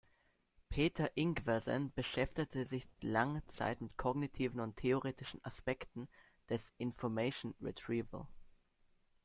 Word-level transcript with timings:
Peter 0.71 1.11
Ingwersen 1.15 1.91
beschäftigte 1.93 2.65
sich 2.65 2.87
lange 3.01 3.45
Zeit 3.45 3.81
mit 3.81 3.97
kognitiven 3.97 4.59
und 4.59 4.75
theoretischen 4.77 5.39
Aspekten 5.45 6.07
des 6.49 6.73
Information 6.79 7.53
Retrieval. 7.61 8.25